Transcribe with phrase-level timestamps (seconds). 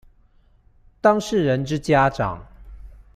[0.99, 2.43] 當事人之家長